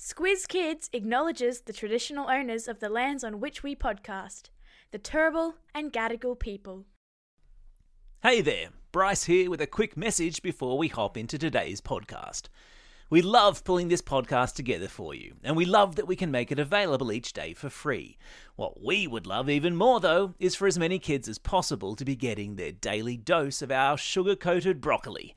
[0.00, 4.42] Squiz Kids acknowledges the traditional owners of the lands on which we podcast,
[4.92, 6.86] the Turrbal and Gadigal people.
[8.22, 12.42] Hey there, Bryce here with a quick message before we hop into today's podcast.
[13.10, 16.52] We love pulling this podcast together for you, and we love that we can make
[16.52, 18.18] it available each day for free.
[18.54, 22.04] What we would love even more, though, is for as many kids as possible to
[22.04, 25.34] be getting their daily dose of our sugar coated broccoli.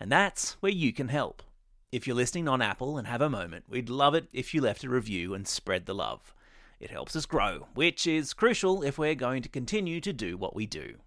[0.00, 1.44] And that's where you can help.
[1.92, 4.84] If you're listening on Apple and have a moment, we'd love it if you left
[4.84, 6.32] a review and spread the love.
[6.78, 10.54] It helps us grow, which is crucial if we're going to continue to do what
[10.54, 10.98] we do.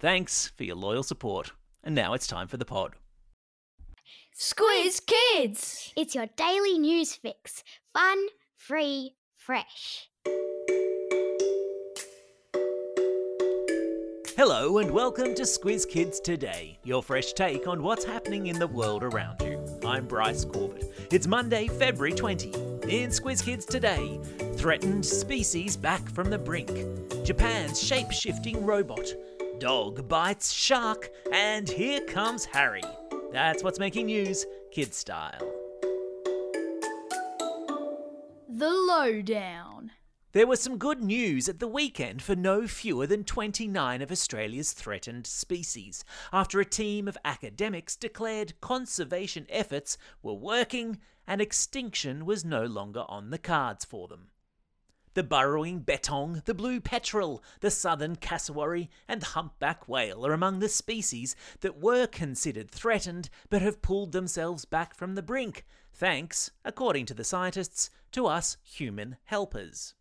[0.00, 1.52] Thanks for your loyal support,
[1.84, 2.94] and now it's time for the pod.
[4.36, 5.92] Squiz Kids!
[5.96, 7.62] It's your daily news fix.
[7.92, 10.08] Fun, free, fresh.
[14.36, 18.66] Hello and welcome to Squiz Kids Today, your fresh take on what's happening in the
[18.66, 19.61] world around you.
[19.84, 20.92] I'm Bryce Corbett.
[21.10, 22.48] It's Monday, February 20.
[22.88, 24.20] In Squiz Kids Today,
[24.54, 26.70] threatened species back from the brink,
[27.24, 29.12] Japan's shape shifting robot,
[29.58, 32.82] dog bites shark, and here comes Harry.
[33.32, 35.52] That's what's making news, kid style.
[38.48, 39.90] The Lowdown.
[40.32, 44.72] There was some good news at the weekend for no fewer than 29 of Australia's
[44.72, 52.46] threatened species, after a team of academics declared conservation efforts were working and extinction was
[52.46, 54.30] no longer on the cards for them.
[55.12, 60.60] The burrowing bettong, the blue petrel, the southern cassowary, and the humpback whale are among
[60.60, 66.52] the species that were considered threatened but have pulled themselves back from the brink, thanks,
[66.64, 69.92] according to the scientists, to us human helpers.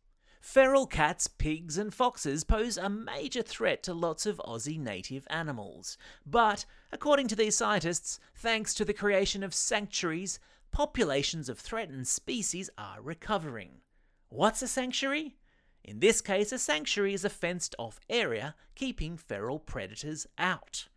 [0.42, 6.00] Feral cats, pigs, and foxes pose a major threat to lots of Aussie native animals.
[6.25, 10.39] But, according to these scientists, thanks to the creation of sanctuaries,
[10.72, 13.81] populations of threatened species are recovering.
[14.30, 15.38] What's a sanctuary?
[15.84, 20.88] In this case, a sanctuary is a fenced off area keeping feral predators out.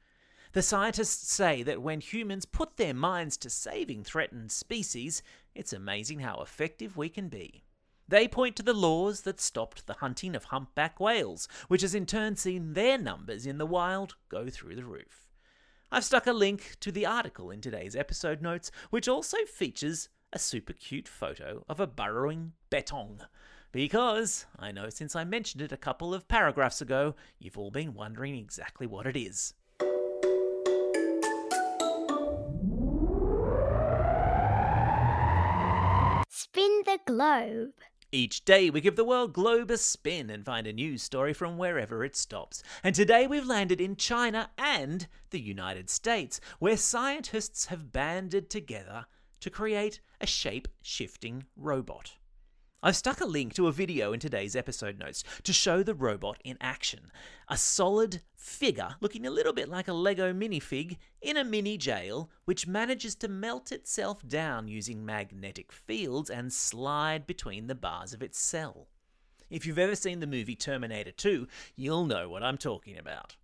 [0.53, 5.23] The scientists say that when humans put their minds to saving threatened species,
[5.55, 7.64] it's amazing how effective we can be.
[8.07, 12.05] They point to the laws that stopped the hunting of humpback whales, which has in
[12.05, 15.27] turn seen their numbers in the wild go through the roof.
[15.91, 20.39] I've stuck a link to the article in today's episode notes, which also features a
[20.39, 23.21] super cute photo of a burrowing bettong.
[23.73, 27.95] Because I know since I mentioned it a couple of paragraphs ago, you've all been
[27.95, 29.55] wondering exactly what it is.
[36.29, 37.73] Spin the globe.
[38.15, 41.59] Each day, we give the world globe a spin and find a news story from
[41.59, 42.63] wherever it stops.
[42.85, 49.07] And today, we've landed in China and the United States, where scientists have banded together
[49.41, 52.13] to create a shape shifting robot.
[52.87, 56.37] I've stuck a link to a video in today's episode notes to show the robot
[56.45, 57.11] in action.
[57.49, 62.29] A solid figure looking a little bit like a Lego minifig in a mini jail,
[62.45, 68.23] which manages to melt itself down using magnetic fields and slide between the bars of
[68.23, 68.89] its cell.
[69.49, 73.37] If you've ever seen the movie Terminator 2, you'll know what I'm talking about.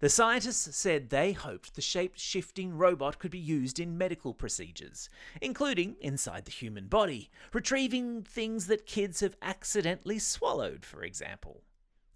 [0.00, 5.10] The scientists said they hoped the shape shifting robot could be used in medical procedures,
[5.42, 11.64] including inside the human body, retrieving things that kids have accidentally swallowed, for example.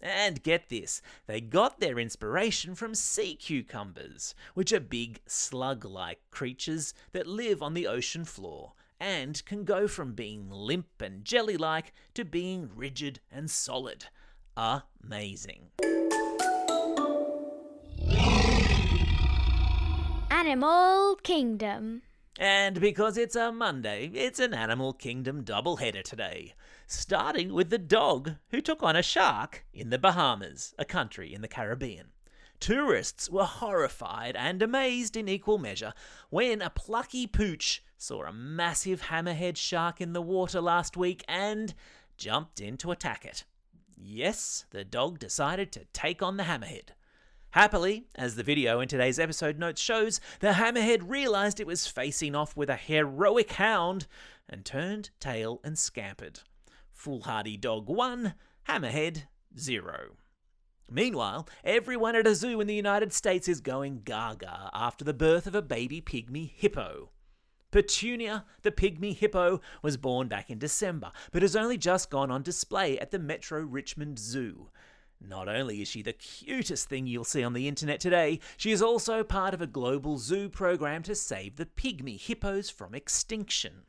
[0.01, 6.19] And get this, they got their inspiration from sea cucumbers, which are big slug like
[6.31, 11.57] creatures that live on the ocean floor and can go from being limp and jelly
[11.57, 14.05] like to being rigid and solid.
[14.57, 15.69] Amazing.
[20.35, 22.01] Animal Kingdom.
[22.37, 26.55] And because it's a Monday, it's an Animal Kingdom doubleheader today.
[26.87, 31.41] Starting with the dog who took on a shark in the Bahamas, a country in
[31.41, 32.07] the Caribbean.
[32.59, 35.93] Tourists were horrified and amazed in equal measure
[36.29, 41.73] when a plucky pooch saw a massive hammerhead shark in the water last week and
[42.17, 43.45] jumped in to attack it.
[43.95, 46.89] Yes, the dog decided to take on the hammerhead.
[47.55, 52.35] Happily, as the video in today's episode notes shows, the hammerhead realized it was facing
[52.35, 54.07] off with a heroic hound
[54.49, 56.41] and turned tail and scampered.
[56.91, 58.33] Foolhardy dog 1,
[58.67, 60.17] hammerhead 0.
[60.91, 65.47] Meanwhile, everyone at a zoo in the United States is going gaga after the birth
[65.47, 67.11] of a baby pygmy hippo.
[67.71, 72.43] Petunia, the pygmy hippo, was born back in December, but has only just gone on
[72.43, 74.71] display at the Metro Richmond Zoo.
[75.27, 78.81] Not only is she the cutest thing you'll see on the internet today, she is
[78.81, 83.83] also part of a global zoo program to save the pygmy hippos from extinction.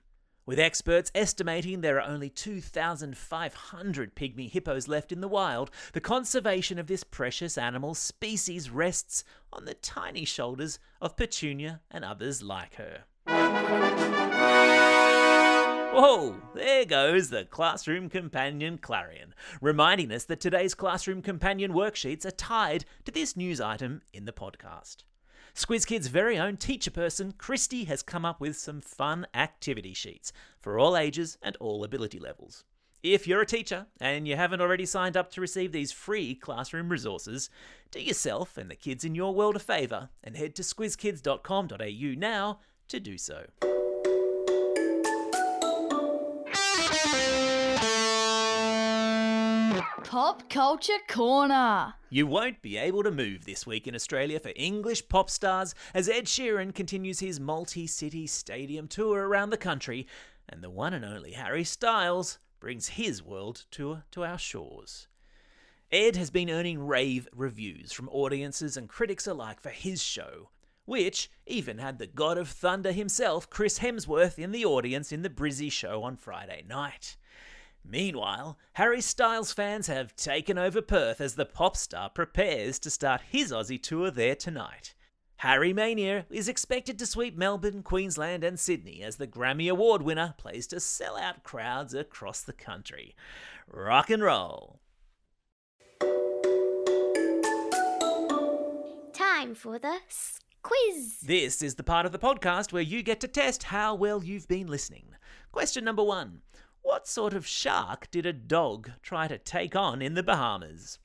[0.46, 6.78] With experts estimating there are only 2,500 pygmy hippos left in the wild, the conservation
[6.78, 12.76] of this precious animal species rests on the tiny shoulders of Petunia and others like
[12.76, 13.04] her.
[15.98, 19.32] Whoa, there goes the Classroom Companion Clarion,
[19.62, 24.32] reminding us that today's Classroom Companion worksheets are tied to this news item in the
[24.32, 25.04] podcast.
[25.54, 30.34] Squiz Kids' very own teacher person, Christy, has come up with some fun activity sheets
[30.60, 32.64] for all ages and all ability levels.
[33.02, 36.90] If you're a teacher and you haven't already signed up to receive these free classroom
[36.90, 37.48] resources,
[37.90, 42.60] do yourself and the kids in your world a favour and head to squizkids.com.au now
[42.88, 43.46] to do so.
[50.16, 51.92] Pop Culture Corner.
[52.08, 56.08] You won't be able to move this week in Australia for English pop stars as
[56.08, 60.06] Ed Sheeran continues his multi city stadium tour around the country,
[60.48, 65.06] and the one and only Harry Styles brings his world tour to our shores.
[65.92, 70.48] Ed has been earning rave reviews from audiences and critics alike for his show,
[70.86, 75.28] which even had the god of thunder himself, Chris Hemsworth, in the audience in the
[75.28, 77.18] Brizzy show on Friday night.
[77.88, 83.20] Meanwhile, Harry Styles fans have taken over Perth as the pop star prepares to start
[83.30, 84.94] his Aussie tour there tonight.
[85.36, 90.34] Harry Mania is expected to sweep Melbourne, Queensland, and Sydney as the Grammy Award winner
[90.38, 93.14] plays to sell out crowds across the country.
[93.68, 94.80] Rock and roll!
[99.12, 99.98] Time for the
[100.62, 101.20] quiz.
[101.22, 104.48] This is the part of the podcast where you get to test how well you've
[104.48, 105.14] been listening.
[105.52, 106.42] Question number one
[106.86, 111.00] What sort of shark did a dog try to take on in the Bahamas?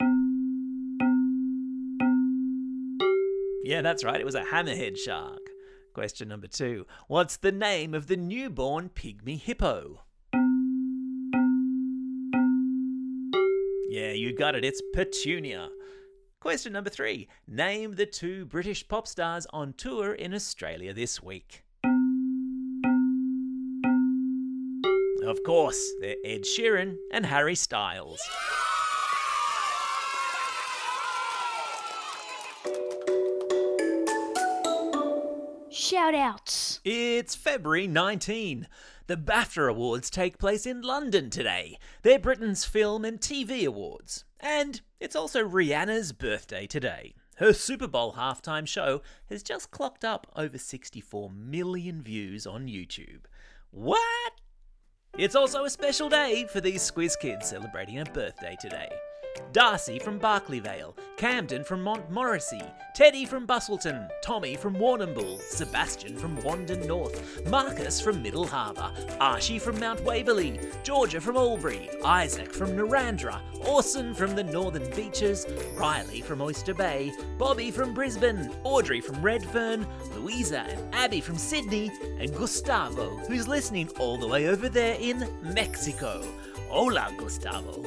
[3.64, 5.40] Yeah, that's right, it was a hammerhead shark.
[5.92, 10.02] Question number two What's the name of the newborn pygmy hippo?
[13.88, 15.68] Yeah, you got it, it's Petunia.
[16.38, 21.64] Question number three Name the two British pop stars on tour in Australia this week.
[25.24, 28.20] Of course, they're Ed Sheeran and Harry Styles.
[35.70, 36.80] Shout outs.
[36.84, 38.66] It's February 19.
[39.06, 41.78] The BAFTA Awards take place in London today.
[42.02, 44.24] They're Britain's film and TV awards.
[44.40, 47.14] And it's also Rihanna's birthday today.
[47.36, 53.26] Her Super Bowl halftime show has just clocked up over 64 million views on YouTube.
[53.70, 54.32] What?
[55.18, 58.88] It's also a special day for these Squiz kids celebrating a birthday today.
[59.52, 62.62] Darcy from Berkeley Vale, Camden from Montmorency,
[62.94, 68.90] Teddy from Bustleton, Tommy from Warrnambool, Sebastian from Wandin North, Marcus from Middle Harbour,
[69.20, 75.46] Archie from Mount Waverley, Georgia from Albury, Isaac from Narrandera, Orson from the Northern Beaches,
[75.74, 79.86] Riley from Oyster Bay, Bobby from Brisbane, Audrey from Redfern,
[80.16, 85.28] Louisa and Abby from Sydney, and Gustavo, who's listening all the way over there in
[85.42, 86.22] Mexico.
[86.72, 87.84] Hola, Gustavo.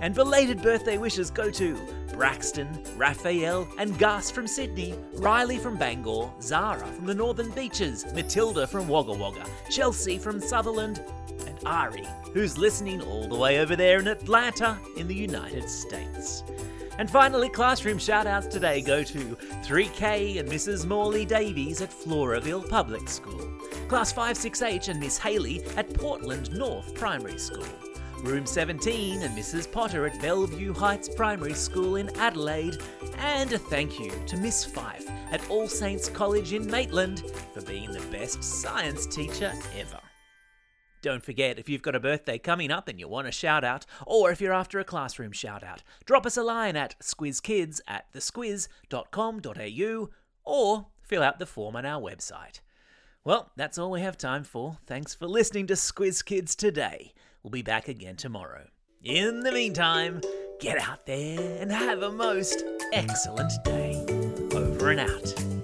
[0.00, 1.78] And belated birthday wishes go to
[2.14, 2.66] Braxton,
[2.96, 8.88] Raphael, and Gus from Sydney, Riley from Bangor, Zara from the Northern Beaches, Matilda from
[8.88, 11.04] Wagga Wagga, Chelsea from Sutherland,
[11.46, 16.42] and Ari, who's listening all the way over there in Atlanta in the United States.
[16.98, 20.86] And finally, classroom shoutouts today go to 3K and Mrs.
[20.86, 23.46] Morley Davies at Floraville Public School,
[23.88, 27.66] Class 56H and Miss Haley at Portland North Primary School.
[28.22, 29.70] Room 17 and Mrs.
[29.70, 32.78] Potter at Bellevue Heights Primary School in Adelaide,
[33.18, 37.92] and a thank you to Miss Fife at All Saints College in Maitland for being
[37.92, 40.00] the best science teacher ever.
[41.02, 43.86] Don't forget, if you've got a birthday coming up and you want a shout out,
[44.06, 48.12] or if you're after a classroom shout out, drop us a line at squizkids at
[48.12, 50.08] thesquiz.com.au
[50.44, 52.60] or fill out the form on our website.
[53.22, 54.78] Well, that's all we have time for.
[54.86, 57.12] Thanks for listening to Squiz Kids today.
[57.46, 58.64] We'll be back again tomorrow.
[59.04, 60.20] In the meantime,
[60.58, 64.04] get out there and have a most excellent day.
[64.52, 65.55] Over and out.